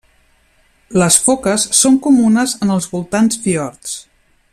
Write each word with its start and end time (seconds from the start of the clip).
Les 1.01 1.17
foques 1.25 1.65
són 1.81 1.99
comunes 2.07 2.57
en 2.67 2.73
els 2.77 2.89
voltants 2.95 3.39
fiords. 3.45 3.95